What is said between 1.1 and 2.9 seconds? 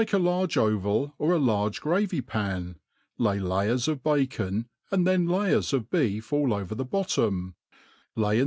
of a large gravy pao,